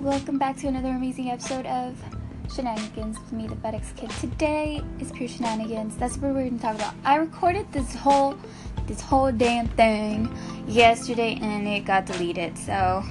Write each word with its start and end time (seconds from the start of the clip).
welcome 0.00 0.38
back 0.38 0.56
to 0.56 0.66
another 0.66 0.88
amazing 0.88 1.30
episode 1.30 1.66
of 1.66 1.94
Shenanigans 2.54 3.18
with 3.18 3.32
me, 3.32 3.46
the 3.46 3.54
FedEx 3.56 3.94
Kid. 3.96 4.08
Today 4.12 4.82
is 4.98 5.12
pure 5.12 5.28
shenanigans. 5.28 5.94
That's 5.96 6.16
what 6.16 6.32
we're 6.32 6.48
gonna 6.48 6.58
talk 6.58 6.74
about. 6.76 6.94
I 7.04 7.16
recorded 7.16 7.70
this 7.70 7.94
whole, 7.94 8.34
this 8.86 9.02
whole 9.02 9.30
damn 9.30 9.68
thing 9.68 10.34
yesterday, 10.66 11.38
and 11.42 11.68
it 11.68 11.84
got 11.84 12.06
deleted. 12.06 12.56
So, 12.56 13.04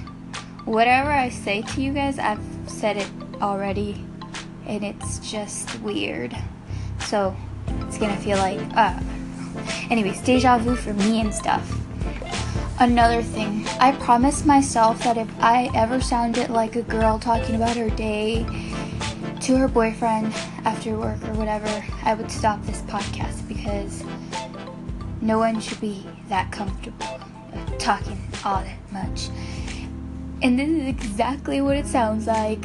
whatever 0.64 1.12
I 1.12 1.28
say 1.28 1.62
to 1.62 1.80
you 1.80 1.92
guys, 1.92 2.18
I've 2.18 2.42
said 2.66 2.96
it 2.96 3.08
already, 3.40 4.04
and 4.66 4.82
it's 4.82 5.20
just 5.20 5.80
weird. 5.82 6.36
So, 7.06 7.36
it's 7.82 7.98
gonna 7.98 8.16
feel 8.16 8.38
like, 8.38 8.58
uh, 8.76 8.98
anyways, 9.90 10.20
deja 10.22 10.58
vu 10.58 10.74
for 10.74 10.92
me 10.94 11.20
and 11.20 11.32
stuff. 11.32 11.79
Another 12.80 13.22
thing, 13.22 13.66
I 13.78 13.92
promised 13.92 14.46
myself 14.46 15.04
that 15.04 15.18
if 15.18 15.28
I 15.38 15.68
ever 15.74 16.00
sounded 16.00 16.48
like 16.48 16.76
a 16.76 16.82
girl 16.82 17.18
talking 17.18 17.56
about 17.56 17.76
her 17.76 17.90
day 17.90 18.42
to 19.40 19.56
her 19.58 19.68
boyfriend 19.68 20.32
after 20.64 20.96
work 20.96 21.22
or 21.28 21.34
whatever, 21.34 21.84
I 22.04 22.14
would 22.14 22.30
stop 22.30 22.64
this 22.64 22.80
podcast 22.82 23.46
because 23.46 24.02
no 25.20 25.38
one 25.38 25.60
should 25.60 25.78
be 25.78 26.06
that 26.30 26.50
comfortable 26.52 27.20
talking 27.78 28.18
all 28.46 28.62
that 28.62 28.90
much. 28.90 29.28
And 30.40 30.58
this 30.58 30.70
is 30.70 30.86
exactly 30.86 31.60
what 31.60 31.76
it 31.76 31.86
sounds 31.86 32.26
like, 32.26 32.64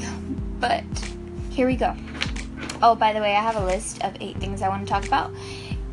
but 0.61 0.85
here 1.49 1.67
we 1.67 1.75
go. 1.75 1.93
Oh, 2.81 2.95
by 2.95 3.11
the 3.11 3.20
way, 3.20 3.35
I 3.35 3.41
have 3.41 3.57
a 3.57 3.65
list 3.65 4.01
of 4.01 4.15
eight 4.21 4.37
things 4.37 4.61
I 4.61 4.70
want 4.70 4.87
to 4.87 4.89
talk 4.89 5.05
about. 5.05 5.34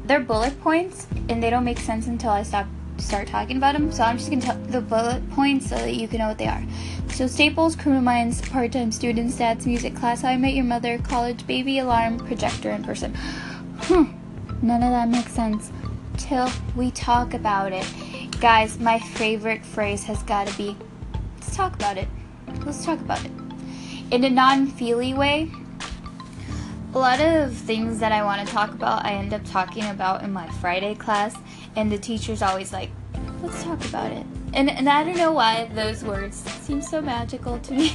They're 0.05 0.21
bullet 0.21 0.61
points, 0.61 1.09
and 1.29 1.43
they 1.43 1.51
don't 1.51 1.65
make 1.65 1.79
sense 1.79 2.07
until 2.07 2.31
I 2.31 2.45
stop 2.45 2.69
start 3.03 3.29
talking 3.29 3.57
about 3.57 3.75
them. 3.75 3.91
So 3.93 4.03
I'm 4.03 4.19
just 4.19 4.31
gonna 4.31 4.43
tell 4.43 4.57
the 4.69 4.81
bullet 4.81 5.29
points 5.31 5.69
so 5.69 5.77
that 5.77 5.95
you 5.95 6.09
can 6.09 6.19
know 6.19 6.29
what 6.29 6.39
they 6.39 6.47
are. 6.47 6.63
So 7.11 7.27
Staples, 7.27 7.77
Criminal 7.77 8.03
Minds, 8.03 8.41
part-time 8.41 8.93
student, 8.93 9.31
stats, 9.31 9.67
music 9.67 9.95
class, 9.95 10.23
How 10.23 10.31
I 10.31 10.37
Met 10.37 10.55
Your 10.55 10.65
Mother, 10.65 10.99
college, 10.99 11.47
baby 11.47 11.79
alarm, 11.79 12.19
projector 12.19 12.71
in 12.71 12.83
person. 12.83 13.15
Hmm, 13.83 14.05
none 14.63 14.83
of 14.83 14.91
that 14.91 15.09
makes 15.09 15.33
sense 15.33 15.71
till 16.17 16.51
we 16.77 16.91
talk 16.91 17.35
about 17.35 17.73
it. 17.73 17.87
Guys, 18.41 18.79
my 18.79 18.99
favorite 18.99 19.65
phrase 19.65 20.05
has 20.05 20.23
got 20.23 20.47
to 20.47 20.57
be, 20.57 20.77
let's 21.35 21.55
talk 21.55 21.75
about 21.75 21.99
it. 21.99 22.09
Let's 22.65 22.85
talk 22.85 23.01
about 23.01 23.25
it. 23.25 23.33
In 24.11 24.25
a 24.25 24.31
non-feely 24.31 25.15
way, 25.15 25.51
a 26.95 26.99
lot 26.99 27.21
of 27.21 27.55
things 27.55 27.99
that 28.01 28.13
I 28.13 28.23
want 28.23 28.47
to 28.47 28.53
talk 28.53 28.73
about, 28.73 29.05
I 29.05 29.13
end 29.13 29.33
up 29.33 29.43
talking 29.45 29.85
about 29.85 30.23
in 30.23 30.33
my 30.33 30.47
Friday 30.49 30.95
class, 30.95 31.35
and 31.77 31.91
the 31.91 31.99
teacher's 31.99 32.43
always 32.43 32.73
like, 32.73 32.91
let's 33.43 33.63
talk 33.63 33.85
about 33.87 34.13
it. 34.13 34.27
And, 34.55 34.71
and 34.71 34.89
I 34.89 35.05
don't 35.05 35.17
know 35.17 35.33
why 35.33 35.71
those 35.75 36.05
words 36.05 36.37
seem 36.37 36.83
so 36.83 37.01
magical 37.01 37.59
to 37.59 37.75
me. 37.75 37.93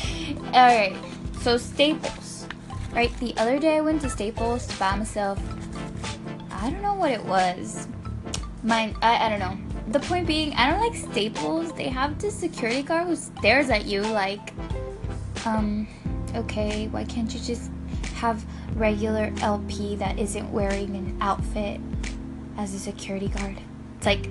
Alright, 0.46 0.96
so 1.40 1.56
Staples. 1.56 2.46
Right, 2.92 3.14
the 3.18 3.36
other 3.36 3.58
day 3.58 3.76
I 3.76 3.80
went 3.80 4.00
to 4.02 4.08
Staples 4.08 4.66
to 4.66 4.78
buy 4.78 4.96
myself, 4.96 5.38
I 6.50 6.70
don't 6.70 6.82
know 6.82 6.94
what 6.94 7.10
it 7.10 7.24
was. 7.24 7.86
My, 8.62 8.94
I, 9.02 9.26
I 9.26 9.28
don't 9.28 9.38
know. 9.38 9.56
The 9.92 10.00
point 10.00 10.26
being, 10.26 10.52
I 10.54 10.70
don't 10.70 10.80
like 10.80 10.94
Staples. 10.94 11.72
They 11.72 11.88
have 11.88 12.18
this 12.18 12.34
security 12.34 12.82
guard 12.82 13.06
who 13.06 13.16
stares 13.16 13.70
at 13.70 13.84
you 13.84 14.02
like, 14.02 14.52
um, 15.44 15.86
okay, 16.34 16.88
why 16.88 17.04
can't 17.04 17.32
you 17.32 17.40
just 17.40 17.70
have 18.14 18.44
regular 18.74 19.32
LP 19.40 19.96
that 19.96 20.18
isn't 20.18 20.50
wearing 20.50 20.96
an 20.96 21.16
outfit 21.20 21.80
as 22.58 22.74
a 22.74 22.78
security 22.78 23.28
guard. 23.28 23.56
It's 23.96 24.06
like, 24.06 24.28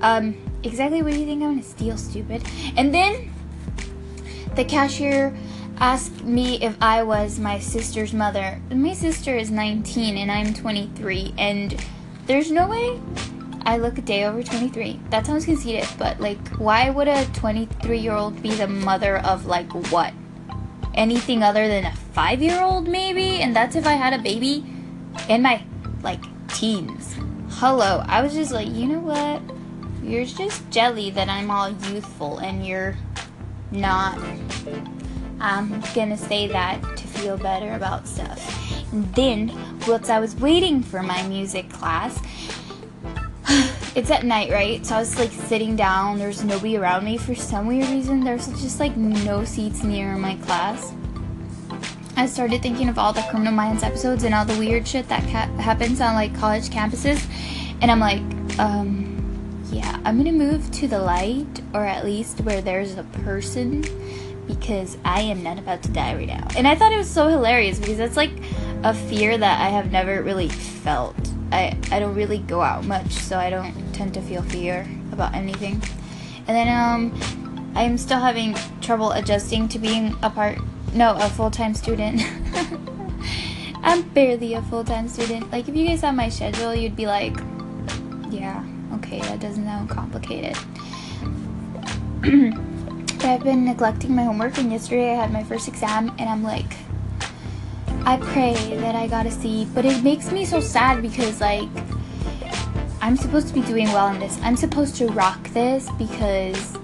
um, 0.00 0.36
exactly 0.62 1.02
what 1.02 1.12
do 1.12 1.18
you 1.18 1.26
think 1.26 1.42
I'm 1.42 1.50
gonna 1.50 1.62
steal, 1.62 1.98
stupid? 1.98 2.42
And 2.76 2.94
then 2.94 3.30
the 4.54 4.64
cashier 4.64 5.36
asked 5.78 6.24
me 6.24 6.62
if 6.62 6.76
I 6.80 7.02
was 7.02 7.38
my 7.38 7.58
sister's 7.58 8.14
mother. 8.14 8.62
My 8.70 8.94
sister 8.94 9.36
is 9.36 9.50
19 9.50 10.16
and 10.16 10.30
I'm 10.30 10.54
23, 10.54 11.34
and 11.36 11.84
there's 12.26 12.50
no 12.50 12.68
way 12.68 12.98
I 13.62 13.78
look 13.78 13.98
a 13.98 14.00
day 14.00 14.24
over 14.24 14.42
23. 14.42 15.00
That 15.10 15.26
sounds 15.26 15.44
conceited, 15.44 15.88
but 15.98 16.20
like, 16.20 16.48
why 16.56 16.88
would 16.88 17.08
a 17.08 17.26
23 17.26 17.98
year 17.98 18.14
old 18.14 18.40
be 18.42 18.54
the 18.54 18.68
mother 18.68 19.18
of 19.18 19.46
like 19.46 19.70
what? 19.90 20.14
Anything 20.94 21.42
other 21.42 21.66
than 21.68 21.84
a 21.84 21.92
five 21.92 22.40
year 22.40 22.62
old, 22.62 22.88
maybe? 22.88 23.42
And 23.42 23.54
that's 23.54 23.76
if 23.76 23.86
I 23.86 23.94
had 23.94 24.14
a 24.14 24.22
baby 24.22 24.64
in 25.28 25.42
my 25.42 25.62
like 26.02 26.22
teens 26.48 27.16
hello. 27.58 28.04
I 28.06 28.20
was 28.20 28.34
just 28.34 28.52
like, 28.52 28.68
you 28.68 28.86
know 28.86 29.00
what? 29.00 29.40
You're 30.02 30.26
just 30.26 30.68
jelly 30.70 31.08
that 31.12 31.30
I'm 31.30 31.50
all 31.50 31.70
youthful 31.70 32.36
and 32.36 32.66
you're 32.66 32.98
not. 33.70 34.18
I'm 35.40 35.82
gonna 35.94 36.18
say 36.18 36.48
that 36.48 36.82
to 36.82 37.06
feel 37.08 37.38
better 37.38 37.72
about 37.72 38.06
stuff. 38.06 38.92
And 38.92 39.06
then, 39.14 39.58
whilst 39.88 40.10
I 40.10 40.20
was 40.20 40.36
waiting 40.36 40.82
for 40.82 41.02
my 41.02 41.26
music 41.28 41.70
class, 41.70 42.20
it's 43.94 44.10
at 44.10 44.26
night, 44.26 44.50
right? 44.50 44.84
So 44.84 44.96
I 44.96 44.98
was 44.98 45.18
like 45.18 45.32
sitting 45.32 45.76
down, 45.76 46.18
there's 46.18 46.44
nobody 46.44 46.76
around 46.76 47.06
me 47.06 47.16
for 47.16 47.34
some 47.34 47.66
weird 47.66 47.88
reason. 47.88 48.22
There's 48.22 48.48
just 48.60 48.80
like 48.80 48.98
no 48.98 49.46
seats 49.46 49.82
near 49.82 50.14
my 50.18 50.34
class. 50.36 50.92
I 52.18 52.24
started 52.24 52.62
thinking 52.62 52.88
of 52.88 52.98
all 52.98 53.12
the 53.12 53.20
Criminal 53.30 53.52
Minds 53.52 53.82
episodes 53.82 54.24
and 54.24 54.34
all 54.34 54.46
the 54.46 54.58
weird 54.58 54.88
shit 54.88 55.06
that 55.08 55.22
ca- 55.24 55.52
happens 55.60 56.00
on 56.00 56.14
like 56.14 56.34
college 56.34 56.70
campuses, 56.70 57.22
and 57.82 57.90
I'm 57.90 58.00
like, 58.00 58.22
um, 58.58 59.62
yeah, 59.70 60.00
I'm 60.02 60.16
gonna 60.16 60.32
move 60.32 60.70
to 60.72 60.88
the 60.88 60.98
light, 60.98 61.60
or 61.74 61.84
at 61.84 62.06
least 62.06 62.40
where 62.40 62.62
there's 62.62 62.96
a 62.96 63.02
person, 63.02 63.84
because 64.46 64.96
I 65.04 65.20
am 65.20 65.42
not 65.42 65.58
about 65.58 65.82
to 65.82 65.90
die 65.90 66.14
right 66.14 66.26
now. 66.26 66.48
And 66.56 66.66
I 66.66 66.74
thought 66.74 66.90
it 66.90 66.96
was 66.96 67.10
so 67.10 67.28
hilarious 67.28 67.78
because 67.78 67.98
that's 67.98 68.16
like 68.16 68.32
a 68.82 68.94
fear 68.94 69.36
that 69.36 69.60
I 69.60 69.68
have 69.68 69.92
never 69.92 70.22
really 70.22 70.48
felt. 70.48 71.16
I 71.52 71.78
I 71.92 71.98
don't 71.98 72.14
really 72.14 72.38
go 72.38 72.62
out 72.62 72.86
much, 72.86 73.12
so 73.12 73.38
I 73.38 73.50
don't 73.50 73.74
tend 73.92 74.14
to 74.14 74.22
feel 74.22 74.42
fear 74.42 74.88
about 75.12 75.34
anything. 75.34 75.82
And 76.48 76.56
then 76.56 76.68
um, 76.68 77.72
I'm 77.74 77.98
still 77.98 78.20
having 78.20 78.54
trouble 78.80 79.12
adjusting 79.12 79.68
to 79.68 79.78
being 79.78 80.16
a 80.22 80.30
part 80.30 80.58
no, 80.94 81.16
a 81.16 81.28
full 81.28 81.50
time 81.50 81.74
student. 81.74 82.22
I'm 83.82 84.02
barely 84.10 84.54
a 84.54 84.62
full 84.62 84.84
time 84.84 85.08
student. 85.08 85.50
Like, 85.52 85.68
if 85.68 85.76
you 85.76 85.86
guys 85.86 86.00
saw 86.00 86.12
my 86.12 86.28
schedule, 86.28 86.74
you'd 86.74 86.96
be 86.96 87.06
like, 87.06 87.36
yeah, 88.30 88.64
okay, 88.94 89.20
that 89.20 89.40
doesn't 89.40 89.64
sound 89.64 89.88
complicated. 89.88 90.56
I've 93.24 93.42
been 93.42 93.64
neglecting 93.64 94.14
my 94.14 94.24
homework, 94.24 94.58
and 94.58 94.70
yesterday 94.70 95.12
I 95.12 95.14
had 95.14 95.32
my 95.32 95.42
first 95.42 95.68
exam, 95.68 96.14
and 96.18 96.28
I'm 96.28 96.42
like, 96.42 96.76
I 98.04 98.18
pray 98.18 98.54
that 98.76 98.94
I 98.94 99.08
got 99.08 99.26
a 99.26 99.30
C, 99.30 99.66
but 99.74 99.84
it 99.84 100.02
makes 100.04 100.30
me 100.30 100.44
so 100.44 100.60
sad 100.60 101.02
because, 101.02 101.40
like, 101.40 101.68
I'm 103.00 103.16
supposed 103.16 103.48
to 103.48 103.54
be 103.54 103.62
doing 103.62 103.86
well 103.88 104.08
in 104.08 104.18
this. 104.18 104.38
I'm 104.42 104.56
supposed 104.56 104.96
to 104.96 105.06
rock 105.08 105.42
this 105.50 105.88
because 105.98 106.76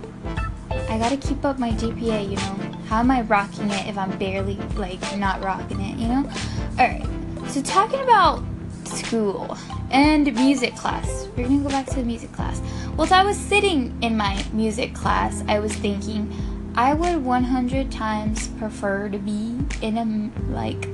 I 0.70 0.98
gotta 0.98 1.16
keep 1.16 1.44
up 1.44 1.58
my 1.58 1.70
GPA, 1.70 2.30
you 2.30 2.36
know? 2.36 2.61
How 2.92 2.98
am 2.98 3.10
I 3.10 3.22
rocking 3.22 3.70
it 3.70 3.86
if 3.86 3.96
I'm 3.96 4.18
barely 4.18 4.56
like 4.76 5.00
not 5.16 5.42
rocking 5.42 5.80
it, 5.80 5.98
you 5.98 6.08
know? 6.08 6.30
Alright, 6.78 7.06
so 7.48 7.62
talking 7.62 8.00
about 8.00 8.44
school 8.84 9.56
and 9.90 10.30
music 10.34 10.76
class. 10.76 11.26
We're 11.34 11.48
gonna 11.48 11.62
go 11.62 11.70
back 11.70 11.86
to 11.86 11.94
the 11.94 12.02
music 12.02 12.32
class. 12.32 12.60
Well, 12.94 13.06
as 13.06 13.12
I 13.12 13.24
was 13.24 13.38
sitting 13.38 13.96
in 14.02 14.14
my 14.14 14.44
music 14.52 14.94
class, 14.94 15.42
I 15.48 15.58
was 15.58 15.74
thinking 15.74 16.30
I 16.74 16.92
would 16.92 17.24
100 17.24 17.90
times 17.90 18.48
prefer 18.48 19.08
to 19.08 19.16
be 19.16 19.56
in 19.80 19.96
a 19.96 20.52
like 20.52 20.86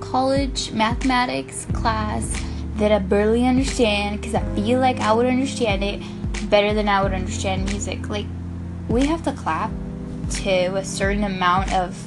college 0.00 0.72
mathematics 0.72 1.66
class 1.72 2.38
that 2.74 2.92
I 2.92 2.98
barely 2.98 3.46
understand 3.46 4.20
because 4.20 4.34
I 4.34 4.42
feel 4.54 4.78
like 4.78 5.00
I 5.00 5.10
would 5.14 5.24
understand 5.24 5.82
it 5.82 6.02
better 6.50 6.74
than 6.74 6.86
I 6.86 7.02
would 7.02 7.14
understand 7.14 7.64
music. 7.64 8.10
Like, 8.10 8.26
we 8.90 9.06
have 9.06 9.22
to 9.22 9.32
clap 9.32 9.70
to 10.30 10.76
a 10.76 10.84
certain 10.84 11.24
amount 11.24 11.72
of 11.72 12.06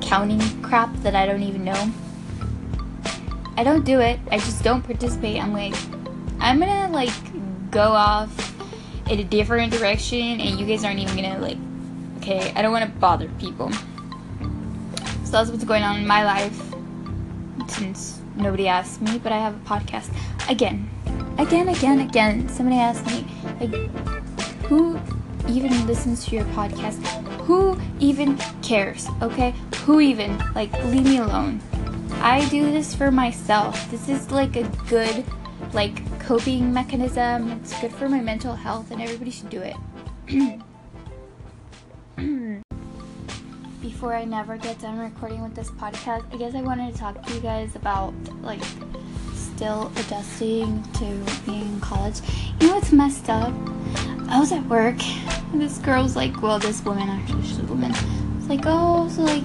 counting 0.00 0.40
crap 0.62 0.94
that 1.02 1.14
I 1.14 1.26
don't 1.26 1.42
even 1.42 1.64
know. 1.64 1.92
I 3.56 3.64
don't 3.64 3.84
do 3.84 4.00
it. 4.00 4.18
I 4.30 4.38
just 4.38 4.62
don't 4.64 4.82
participate. 4.82 5.42
I'm 5.42 5.52
like, 5.52 5.74
I'm 6.38 6.58
gonna 6.58 6.90
like 6.90 7.12
go 7.70 7.82
off 7.82 8.30
in 9.08 9.18
a 9.20 9.24
different 9.24 9.72
direction, 9.72 10.40
and 10.40 10.58
you 10.58 10.66
guys 10.66 10.84
aren't 10.84 11.00
even 11.00 11.16
gonna 11.16 11.38
like. 11.38 11.58
Okay, 12.18 12.52
I 12.54 12.62
don't 12.62 12.72
want 12.72 12.84
to 12.84 12.98
bother 12.98 13.28
people. 13.38 13.70
So 15.24 15.32
that's 15.32 15.50
what's 15.50 15.64
going 15.64 15.82
on 15.82 15.96
in 16.00 16.06
my 16.06 16.24
life. 16.24 16.60
Since 17.68 18.20
nobody 18.36 18.68
asked 18.68 19.00
me, 19.00 19.18
but 19.18 19.32
I 19.32 19.38
have 19.38 19.54
a 19.54 19.64
podcast 19.68 20.10
again, 20.48 20.90
again, 21.38 21.68
again, 21.68 22.00
again. 22.00 22.48
Somebody 22.48 22.78
asked 22.78 23.06
me, 23.06 23.24
like, 23.60 23.74
who 24.64 24.98
even 25.48 25.86
listens 25.86 26.26
to 26.26 26.36
your 26.36 26.44
podcast? 26.46 26.98
Who 27.42 27.78
even 27.98 28.36
cares? 28.62 29.08
Okay? 29.22 29.54
Who 29.84 30.00
even? 30.00 30.38
Like, 30.54 30.72
leave 30.84 31.04
me 31.04 31.18
alone. 31.18 31.60
I 32.22 32.46
do 32.48 32.70
this 32.70 32.94
for 32.94 33.10
myself. 33.10 33.90
This 33.90 34.08
is 34.08 34.30
like 34.30 34.56
a 34.56 34.64
good, 34.88 35.24
like, 35.72 36.20
coping 36.20 36.72
mechanism. 36.72 37.52
It's 37.52 37.78
good 37.80 37.92
for 37.92 38.08
my 38.08 38.20
mental 38.20 38.54
health, 38.54 38.90
and 38.90 39.00
everybody 39.00 39.30
should 39.30 39.50
do 39.50 39.62
it. 39.62 39.76
before 44.00 44.14
I 44.14 44.24
never 44.24 44.56
get 44.56 44.80
done 44.80 44.98
recording 44.98 45.42
with 45.42 45.54
this 45.54 45.70
podcast, 45.72 46.24
I 46.32 46.38
guess 46.38 46.54
I 46.54 46.62
wanted 46.62 46.94
to 46.94 46.98
talk 46.98 47.22
to 47.22 47.34
you 47.34 47.40
guys 47.40 47.76
about 47.76 48.14
like 48.40 48.62
still 49.34 49.92
adjusting 49.96 50.82
to 50.94 51.04
being 51.44 51.62
in 51.62 51.80
college. 51.80 52.20
You 52.60 52.68
know 52.68 52.74
what's 52.76 52.92
messed 52.92 53.28
up? 53.28 53.52
I 54.28 54.40
was 54.40 54.52
at 54.52 54.64
work 54.66 54.98
and 55.52 55.60
this 55.60 55.78
girl's 55.78 56.16
like, 56.16 56.42
well, 56.42 56.58
this 56.58 56.82
woman 56.84 57.08
actually, 57.08 57.42
she's 57.42 57.58
a 57.58 57.64
woman. 57.64 57.92
It's 58.38 58.48
like, 58.48 58.62
oh, 58.66 59.08
so 59.08 59.22
like 59.22 59.44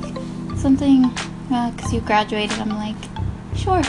something, 0.58 1.10
because 1.50 1.94
you 1.94 2.02
graduated. 2.02 2.60
I'm 2.60 2.70
like, 2.70 2.96
sure, 3.56 3.82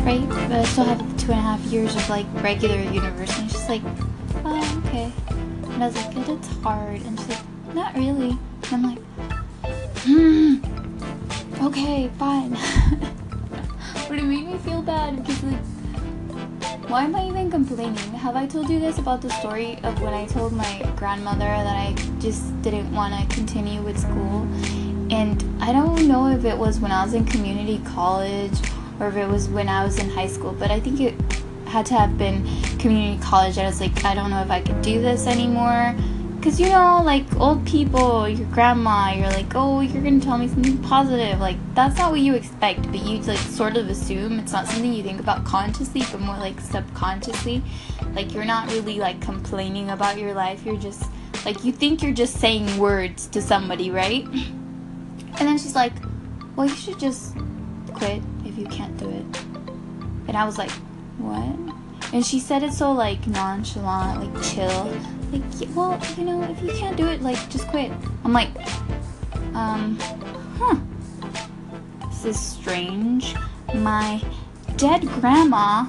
right? 0.00 0.26
But 0.28 0.52
I 0.52 0.64
still 0.64 0.84
have 0.84 0.98
two 1.18 1.32
and 1.32 1.40
a 1.40 1.42
half 1.42 1.60
years 1.66 1.94
of 1.94 2.08
like 2.08 2.26
regular 2.42 2.80
university. 2.80 3.48
She's 3.48 3.68
like, 3.68 3.82
oh, 4.44 4.82
okay. 4.86 5.12
And 5.74 5.82
I 5.82 5.86
was 5.86 5.96
like, 5.96 6.28
it's 6.28 6.48
hard. 6.62 7.02
And 7.02 7.18
she's 7.18 7.28
like, 7.28 7.74
not 7.74 7.94
really. 7.94 8.36
And 8.70 8.72
I'm 8.72 8.82
like, 8.82 8.98
hmm, 10.04 11.66
okay, 11.66 12.10
fine. 12.18 12.50
but 14.08 14.18
it 14.18 14.24
made 14.24 14.46
me 14.46 14.58
feel 14.58 14.82
bad 14.82 15.16
because 15.16 15.42
like, 15.44 15.60
why 16.92 17.04
am 17.04 17.16
I 17.16 17.26
even 17.26 17.50
complaining? 17.50 18.12
Have 18.20 18.36
I 18.36 18.46
told 18.46 18.68
you 18.68 18.78
guys 18.78 18.98
about 18.98 19.22
the 19.22 19.30
story 19.30 19.78
of 19.82 19.98
when 20.02 20.12
I 20.12 20.26
told 20.26 20.52
my 20.52 20.86
grandmother 20.94 21.38
that 21.38 21.74
I 21.74 21.94
just 22.20 22.60
didn't 22.60 22.92
want 22.92 23.14
to 23.14 23.34
continue 23.34 23.80
with 23.80 23.98
school? 23.98 24.46
And 25.10 25.42
I 25.62 25.72
don't 25.72 26.06
know 26.06 26.26
if 26.26 26.44
it 26.44 26.58
was 26.58 26.80
when 26.80 26.92
I 26.92 27.02
was 27.02 27.14
in 27.14 27.24
community 27.24 27.80
college 27.86 28.52
or 29.00 29.08
if 29.08 29.16
it 29.16 29.26
was 29.26 29.48
when 29.48 29.70
I 29.70 29.82
was 29.84 29.98
in 29.98 30.10
high 30.10 30.26
school, 30.26 30.52
but 30.52 30.70
I 30.70 30.80
think 30.80 31.00
it 31.00 31.14
had 31.64 31.86
to 31.86 31.94
have 31.94 32.18
been 32.18 32.44
community 32.78 33.18
college. 33.22 33.56
I 33.56 33.64
was 33.64 33.80
like, 33.80 34.04
I 34.04 34.14
don't 34.14 34.28
know 34.28 34.42
if 34.42 34.50
I 34.50 34.60
could 34.60 34.82
do 34.82 35.00
this 35.00 35.26
anymore. 35.26 35.96
Because, 36.42 36.58
you 36.58 36.68
know, 36.70 37.00
like 37.04 37.24
old 37.36 37.64
people, 37.64 38.28
your 38.28 38.48
grandma, 38.48 39.12
you're 39.12 39.28
like, 39.28 39.54
oh, 39.54 39.78
you're 39.78 40.02
going 40.02 40.18
to 40.18 40.26
tell 40.26 40.36
me 40.36 40.48
something 40.48 40.76
positive. 40.78 41.38
Like, 41.38 41.56
that's 41.76 41.96
not 41.96 42.10
what 42.10 42.18
you 42.18 42.34
expect, 42.34 42.82
but 42.90 43.00
you, 43.00 43.18
like, 43.20 43.38
sort 43.38 43.76
of 43.76 43.88
assume 43.88 44.40
it's 44.40 44.50
not 44.50 44.66
something 44.66 44.92
you 44.92 45.04
think 45.04 45.20
about 45.20 45.44
consciously, 45.44 46.02
but 46.10 46.20
more 46.20 46.36
like 46.36 46.60
subconsciously. 46.60 47.62
Like, 48.16 48.34
you're 48.34 48.44
not 48.44 48.68
really, 48.72 48.98
like, 48.98 49.20
complaining 49.20 49.90
about 49.90 50.18
your 50.18 50.34
life. 50.34 50.66
You're 50.66 50.76
just, 50.76 51.04
like, 51.44 51.62
you 51.62 51.70
think 51.70 52.02
you're 52.02 52.12
just 52.12 52.34
saying 52.40 52.76
words 52.76 53.28
to 53.28 53.40
somebody, 53.40 53.92
right? 53.92 54.24
And 54.24 55.36
then 55.38 55.58
she's 55.58 55.76
like, 55.76 55.92
well, 56.56 56.66
you 56.66 56.74
should 56.74 56.98
just 56.98 57.36
quit 57.94 58.20
if 58.44 58.58
you 58.58 58.66
can't 58.66 58.96
do 58.98 59.08
it. 59.08 59.24
And 60.26 60.36
I 60.36 60.44
was 60.44 60.58
like, 60.58 60.72
what? 61.18 61.76
And 62.12 62.24
she 62.24 62.40
said 62.40 62.62
it 62.62 62.72
so 62.72 62.92
like 62.92 63.26
nonchalant, 63.26 64.20
like 64.20 64.44
chill. 64.44 64.92
Like, 65.32 65.42
well, 65.74 65.98
you 66.18 66.24
know, 66.24 66.42
if 66.42 66.60
you 66.62 66.72
can't 66.72 66.96
do 66.96 67.08
it, 67.08 67.22
like, 67.22 67.48
just 67.48 67.66
quit. 67.68 67.90
I'm 68.22 68.34
like, 68.34 68.50
um, 69.54 69.98
huh. 70.58 70.76
This 72.08 72.24
is 72.26 72.38
strange. 72.38 73.34
My 73.74 74.22
dead 74.76 75.08
grandma, 75.08 75.86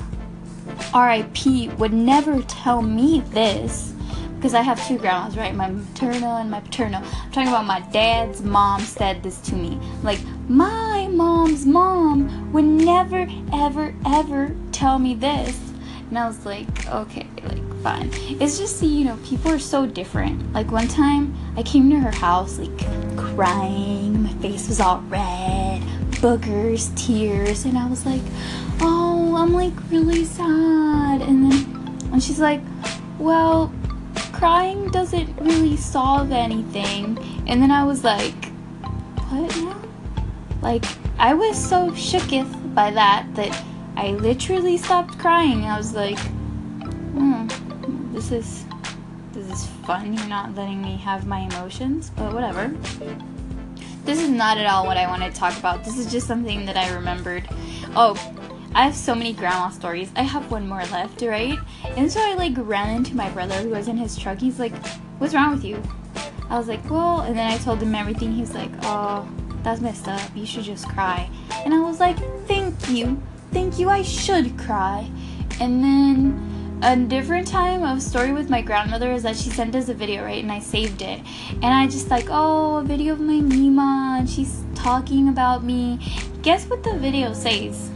RIP, 0.95 1.77
would 1.77 1.91
never 1.91 2.41
tell 2.43 2.81
me 2.81 3.19
this. 3.31 3.93
Because 4.35 4.53
I 4.53 4.61
have 4.61 4.85
two 4.87 4.97
grandmas, 4.97 5.35
right? 5.37 5.53
My 5.53 5.69
maternal 5.69 6.37
and 6.37 6.49
my 6.49 6.61
paternal. 6.61 7.03
I'm 7.03 7.31
talking 7.31 7.49
about 7.49 7.65
my 7.65 7.81
dad's 7.91 8.41
mom 8.41 8.79
said 8.81 9.23
this 9.23 9.39
to 9.41 9.55
me. 9.55 9.77
Like, 10.03 10.19
my 10.47 11.07
mom's 11.11 11.65
mom 11.65 12.51
would 12.53 12.65
never, 12.65 13.27
ever, 13.53 13.93
ever 14.05 14.55
tell 14.71 14.99
me 14.99 15.15
this. 15.15 15.72
And 16.13 16.19
I 16.19 16.27
was 16.27 16.45
like, 16.45 16.87
okay, 16.89 17.25
like, 17.41 17.81
fine. 17.81 18.07
It's 18.39 18.59
just, 18.59 18.83
you 18.83 19.03
know, 19.03 19.17
people 19.25 19.49
are 19.51 19.57
so 19.57 19.87
different. 19.87 20.53
Like, 20.53 20.71
one 20.71 20.87
time 20.87 21.33
I 21.57 21.63
came 21.63 21.89
to 21.89 21.99
her 21.99 22.11
house, 22.11 22.59
like, 22.59 23.17
crying. 23.17 24.21
My 24.21 24.33
face 24.33 24.67
was 24.67 24.79
all 24.79 25.01
red, 25.07 25.81
boogers, 26.21 26.95
tears. 26.95 27.65
And 27.65 27.79
I 27.79 27.87
was 27.87 28.05
like, 28.05 28.21
oh, 28.79 29.35
I'm 29.35 29.53
like 29.55 29.73
really 29.89 30.23
sad. 30.23 31.23
And 31.23 31.51
then, 31.51 31.97
and 32.11 32.21
she's 32.21 32.39
like, 32.39 32.61
well, 33.17 33.73
crying 34.33 34.91
doesn't 34.91 35.35
really 35.41 35.77
solve 35.77 36.31
anything. 36.31 37.17
And 37.47 37.59
then 37.59 37.71
I 37.71 37.85
was 37.85 38.03
like, 38.03 38.35
what 39.31 39.49
now? 39.57 39.81
Like, 40.61 40.85
I 41.17 41.33
was 41.33 41.57
so 41.57 41.89
shooketh 41.89 42.75
by 42.75 42.91
that 42.91 43.33
that 43.33 43.63
I 43.95 44.11
literally 44.11 44.77
stopped 44.77 45.17
crying. 45.19 45.65
I 45.65 45.77
was 45.77 45.93
like, 45.93 46.19
hmm, 46.19 47.47
this 48.13 48.31
is 48.31 48.65
this 49.33 49.47
is 49.47 49.67
fun. 49.85 50.13
You're 50.13 50.27
not 50.27 50.55
letting 50.55 50.81
me 50.81 50.97
have 50.97 51.25
my 51.25 51.39
emotions, 51.39 52.11
but 52.15 52.33
whatever. 52.33 52.75
This 54.05 54.21
is 54.21 54.29
not 54.29 54.57
at 54.57 54.65
all 54.65 54.85
what 54.85 54.97
I 54.97 55.07
want 55.07 55.23
to 55.23 55.31
talk 55.31 55.57
about. 55.57 55.83
This 55.83 55.97
is 55.97 56.11
just 56.11 56.27
something 56.27 56.65
that 56.65 56.77
I 56.77 56.93
remembered. 56.93 57.47
Oh, 57.95 58.15
I 58.75 58.83
have 58.83 58.95
so 58.95 59.15
many 59.15 59.33
grandma 59.33 59.69
stories. 59.69 60.11
I 60.15 60.23
have 60.23 60.51
one 60.51 60.67
more 60.67 60.83
left, 60.85 61.21
right? 61.21 61.57
And 61.95 62.11
so 62.11 62.19
I 62.19 62.33
like 62.33 62.53
ran 62.57 62.95
into 62.95 63.15
my 63.15 63.29
brother 63.29 63.55
who 63.55 63.69
was 63.69 63.87
in 63.87 63.97
his 63.97 64.17
truck. 64.17 64.39
He's 64.39 64.59
like, 64.59 64.73
"What's 65.19 65.33
wrong 65.33 65.51
with 65.51 65.63
you?" 65.63 65.81
I 66.49 66.57
was 66.57 66.67
like, 66.67 66.87
"Well," 66.89 67.21
and 67.21 67.37
then 67.37 67.49
I 67.51 67.57
told 67.57 67.81
him 67.81 67.95
everything. 67.95 68.33
He's 68.33 68.53
like, 68.53 68.71
"Oh, 68.83 69.27
that's 69.63 69.81
messed 69.81 70.07
up. 70.07 70.21
You 70.35 70.45
should 70.45 70.63
just 70.63 70.87
cry." 70.89 71.29
And 71.63 71.73
I 71.73 71.79
was 71.79 71.99
like, 71.99 72.17
"Thank 72.47 72.89
you." 72.89 73.21
Thank 73.53 73.77
you, 73.77 73.89
I 73.89 74.01
should 74.01 74.57
cry. 74.57 75.09
And 75.61 75.83
then 75.83 76.79
a 76.81 76.97
different 76.97 77.47
time 77.47 77.83
of 77.83 78.01
story 78.01 78.33
with 78.33 78.49
my 78.49 78.61
grandmother 78.61 79.11
is 79.11 79.23
that 79.23 79.37
she 79.37 79.51
sent 79.51 79.75
us 79.75 79.89
a 79.89 79.93
video, 79.93 80.23
right? 80.23 80.43
And 80.43 80.51
I 80.51 80.59
saved 80.59 81.03
it. 81.03 81.21
And 81.51 81.65
I 81.65 81.85
just 81.85 82.09
like, 82.09 82.25
oh, 82.29 82.77
a 82.77 82.83
video 82.83 83.13
of 83.13 83.19
my 83.19 83.39
Mima, 83.39 84.17
and 84.19 84.29
she's 84.29 84.63
talking 84.73 85.29
about 85.29 85.63
me. 85.63 85.99
Guess 86.41 86.65
what 86.65 86.83
the 86.83 86.97
video 86.97 87.31
says? 87.33 87.91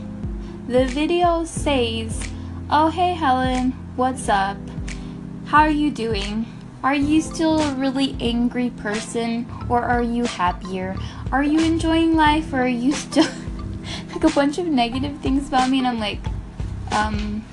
The 0.68 0.86
video 0.86 1.44
says, 1.44 2.24
oh, 2.70 2.90
hey, 2.90 3.14
Helen, 3.14 3.72
what's 3.96 4.30
up? 4.30 4.58
How 5.46 5.60
are 5.60 5.70
you 5.70 5.90
doing? 5.90 6.46
Are 6.84 6.96
you 6.96 7.20
still 7.22 7.60
a 7.60 7.74
really 7.74 8.16
angry 8.22 8.70
person 8.70 9.48
or 9.68 9.82
are 9.82 10.04
you 10.04 10.26
happier? 10.26 10.96
Are 11.32 11.44
you 11.44 11.60
enjoying 11.60 12.16
life 12.16 12.54
or 12.54 12.62
are 12.62 12.68
you 12.68 12.92
still 12.94 13.28
like 14.18 14.32
a 14.32 14.36
bunch 14.36 14.58
of 14.58 14.66
negative 14.66 15.16
things 15.20 15.48
about 15.48 15.70
me, 15.70 15.78
and 15.78 15.88
I'm 15.88 16.00
like, 16.00 16.20
um, 16.92 17.46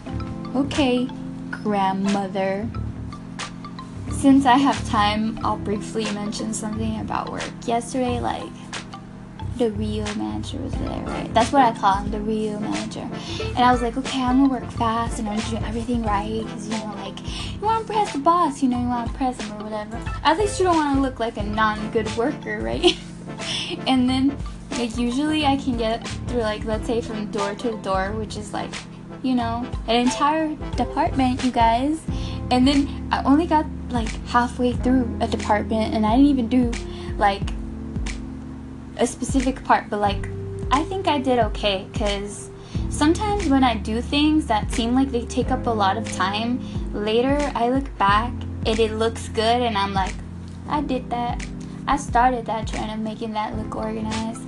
okay, 0.56 1.06
grandmother. 1.50 2.66
Since 4.10 4.46
I 4.46 4.56
have 4.56 4.88
time, 4.88 5.38
I'll 5.44 5.58
briefly 5.58 6.04
mention 6.12 6.54
something 6.54 7.00
about 7.00 7.30
work. 7.30 7.50
Yesterday, 7.66 8.18
like, 8.18 8.50
the 9.58 9.72
real 9.72 10.06
manager 10.14 10.56
was 10.58 10.72
there, 10.72 11.02
right? 11.02 11.32
That's 11.34 11.52
what 11.52 11.62
I 11.62 11.78
call 11.78 11.96
him, 11.96 12.10
the 12.10 12.20
real 12.20 12.58
manager. 12.60 13.06
And 13.40 13.58
I 13.58 13.70
was 13.70 13.82
like, 13.82 13.98
okay, 13.98 14.22
I'm 14.22 14.48
gonna 14.48 14.62
work 14.62 14.70
fast 14.72 15.18
and 15.18 15.28
I'm 15.28 15.38
gonna 15.38 15.60
do 15.60 15.66
everything 15.66 16.02
right, 16.02 16.42
because 16.44 16.66
you 16.66 16.78
know, 16.78 16.94
like, 16.96 17.20
you 17.20 17.60
wanna 17.60 17.84
press 17.84 18.14
the 18.14 18.20
boss, 18.20 18.62
you 18.62 18.70
know, 18.70 18.80
you 18.80 18.88
wanna 18.88 19.12
press 19.12 19.38
him 19.38 19.52
or 19.60 19.64
whatever. 19.64 20.00
At 20.24 20.38
least 20.38 20.58
you 20.58 20.64
don't 20.64 20.76
wanna 20.76 21.02
look 21.02 21.20
like 21.20 21.36
a 21.36 21.42
non 21.42 21.90
good 21.90 22.10
worker, 22.16 22.58
right? 22.60 22.96
and 23.86 24.08
then 24.08 24.36
like 24.78 24.96
usually 24.96 25.46
I 25.46 25.56
can 25.56 25.76
get 25.76 26.06
through 26.26 26.40
like 26.40 26.64
let's 26.64 26.86
say 26.86 27.00
from 27.00 27.30
door 27.30 27.54
to 27.56 27.76
door, 27.82 28.12
which 28.12 28.36
is 28.36 28.52
like, 28.52 28.70
you 29.22 29.34
know, 29.34 29.66
an 29.86 29.96
entire 29.96 30.54
department, 30.76 31.44
you 31.44 31.50
guys. 31.50 32.00
And 32.50 32.66
then 32.66 33.08
I 33.10 33.22
only 33.24 33.46
got 33.46 33.66
like 33.90 34.08
halfway 34.26 34.72
through 34.72 35.16
a 35.20 35.28
department 35.28 35.94
and 35.94 36.04
I 36.04 36.16
didn't 36.16 36.30
even 36.30 36.48
do 36.48 36.72
like 37.16 37.42
a 38.98 39.06
specific 39.06 39.64
part, 39.64 39.88
but 39.90 40.00
like 40.00 40.28
I 40.70 40.82
think 40.84 41.08
I 41.08 41.18
did 41.18 41.38
okay 41.38 41.86
cuz 41.94 42.50
sometimes 42.90 43.48
when 43.48 43.64
I 43.64 43.76
do 43.76 44.00
things 44.00 44.46
that 44.46 44.72
seem 44.72 44.94
like 44.94 45.10
they 45.10 45.24
take 45.24 45.50
up 45.50 45.66
a 45.66 45.70
lot 45.70 45.96
of 45.96 46.10
time, 46.12 46.60
later 46.92 47.38
I 47.54 47.70
look 47.70 47.96
back 47.98 48.32
and 48.66 48.78
it 48.78 48.92
looks 48.92 49.28
good 49.28 49.62
and 49.62 49.78
I'm 49.78 49.94
like, 49.94 50.14
I 50.68 50.80
did 50.80 51.10
that. 51.10 51.44
I 51.86 51.96
started 51.98 52.46
that 52.46 52.66
trend 52.66 52.90
of 52.90 52.98
making 52.98 53.32
that 53.34 53.56
look 53.56 53.76
organized. 53.76 54.40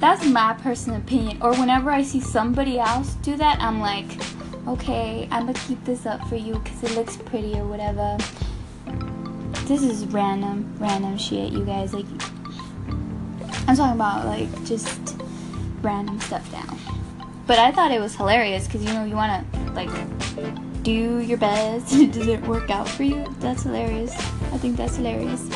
That's 0.00 0.24
my 0.24 0.54
personal 0.54 0.98
opinion. 0.98 1.42
Or 1.42 1.54
whenever 1.56 1.90
I 1.90 2.02
see 2.02 2.22
somebody 2.22 2.78
else 2.78 3.14
do 3.16 3.36
that, 3.36 3.60
I'm 3.60 3.80
like, 3.80 4.06
okay, 4.66 5.28
I'm 5.30 5.44
gonna 5.44 5.58
keep 5.66 5.84
this 5.84 6.06
up 6.06 6.26
for 6.26 6.36
you 6.36 6.54
because 6.54 6.82
it 6.84 6.96
looks 6.96 7.18
pretty 7.18 7.54
or 7.54 7.66
whatever. 7.66 8.16
This 9.66 9.82
is 9.82 10.06
random, 10.06 10.74
random 10.78 11.18
shit, 11.18 11.52
you 11.52 11.66
guys. 11.66 11.92
Like, 11.92 12.06
I'm 13.68 13.76
talking 13.76 13.94
about 13.94 14.24
like 14.24 14.48
just 14.64 15.20
random 15.82 16.18
stuff 16.20 16.50
now. 16.50 16.78
But 17.46 17.58
I 17.58 17.70
thought 17.70 17.92
it 17.92 18.00
was 18.00 18.16
hilarious 18.16 18.66
because 18.66 18.82
you 18.82 18.94
know 18.94 19.04
you 19.04 19.16
wanna 19.16 19.44
like 19.74 19.90
do 20.82 21.18
your 21.18 21.36
best. 21.36 21.92
it 21.94 22.12
doesn't 22.12 22.46
work 22.48 22.70
out 22.70 22.88
for 22.88 23.02
you. 23.02 23.26
That's 23.40 23.64
hilarious. 23.64 24.14
I 24.14 24.56
think 24.56 24.78
that's 24.78 24.96
hilarious. 24.96 25.46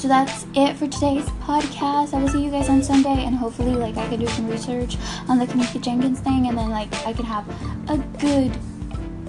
So 0.00 0.08
that's 0.08 0.46
it 0.54 0.78
for 0.78 0.86
today's 0.86 1.26
podcast. 1.44 2.14
I 2.14 2.22
will 2.22 2.28
see 2.30 2.42
you 2.42 2.50
guys 2.50 2.70
on 2.70 2.82
Sunday, 2.82 3.22
and 3.26 3.36
hopefully, 3.36 3.72
like, 3.72 3.98
I 3.98 4.08
can 4.08 4.18
do 4.18 4.26
some 4.28 4.48
research 4.48 4.96
on 5.28 5.38
the 5.38 5.44
Kenneka 5.44 5.78
Jenkins 5.82 6.20
thing, 6.20 6.46
and 6.48 6.56
then, 6.56 6.70
like, 6.70 6.90
I 7.06 7.12
can 7.12 7.26
have 7.26 7.46
a 7.90 7.98
good 8.18 8.56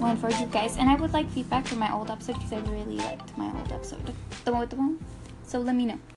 one 0.00 0.16
for 0.16 0.30
you 0.30 0.46
guys. 0.46 0.78
And 0.78 0.88
I 0.88 0.94
would 0.94 1.12
like 1.12 1.28
feedback 1.28 1.66
from 1.66 1.78
my 1.78 1.92
old 1.92 2.10
episode 2.10 2.36
because 2.36 2.54
I 2.54 2.60
really 2.70 2.96
liked 2.96 3.36
my 3.36 3.52
old 3.54 3.70
episode, 3.70 4.14
the 4.46 4.52
one 4.52 4.60
with 4.62 4.70
the 4.70 4.76
one. 4.76 4.98
So 5.46 5.60
let 5.60 5.76
me 5.76 5.84
know. 5.84 5.98